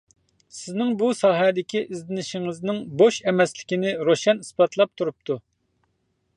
سىزنىڭ 0.59 0.93
بۇ 1.01 1.09
ساھەدىكى 1.17 1.83
ئىزدىنىشىڭىزنىڭ 1.83 2.81
بوش 3.03 3.21
ئەمەسلىكىنى 3.29 3.95
روشەن 4.11 4.43
ئىسپاتلاپ 4.47 4.95
تۇرۇپتۇ. 5.03 5.41